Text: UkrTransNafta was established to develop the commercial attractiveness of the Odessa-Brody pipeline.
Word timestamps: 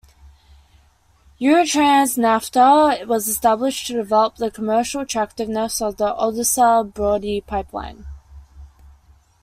UkrTransNafta 1.39 3.05
was 3.05 3.27
established 3.27 3.85
to 3.85 3.93
develop 3.93 4.37
the 4.37 4.49
commercial 4.49 5.01
attractiveness 5.01 5.79
of 5.79 5.97
the 5.97 6.19
Odessa-Brody 6.19 7.41
pipeline. 7.41 8.07